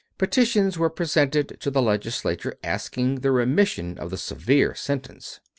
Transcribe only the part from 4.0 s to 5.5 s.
the severe sentence.